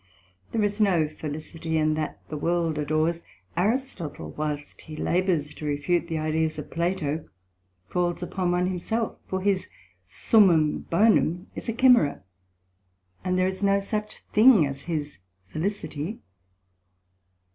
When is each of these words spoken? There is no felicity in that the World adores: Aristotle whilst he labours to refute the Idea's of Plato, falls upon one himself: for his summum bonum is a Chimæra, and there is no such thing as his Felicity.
There 0.51 0.63
is 0.63 0.81
no 0.81 1.07
felicity 1.07 1.77
in 1.77 1.93
that 1.93 2.27
the 2.27 2.35
World 2.35 2.79
adores: 2.79 3.21
Aristotle 3.55 4.31
whilst 4.31 4.81
he 4.81 4.95
labours 4.95 5.53
to 5.53 5.65
refute 5.65 6.07
the 6.07 6.17
Idea's 6.17 6.57
of 6.57 6.71
Plato, 6.71 7.29
falls 7.87 8.23
upon 8.23 8.49
one 8.49 8.65
himself: 8.65 9.19
for 9.27 9.41
his 9.41 9.67
summum 10.07 10.87
bonum 10.89 11.51
is 11.53 11.69
a 11.69 11.73
Chimæra, 11.73 12.23
and 13.23 13.37
there 13.37 13.45
is 13.45 13.61
no 13.61 13.79
such 13.79 14.23
thing 14.33 14.65
as 14.65 14.85
his 14.85 15.19
Felicity. 15.45 16.23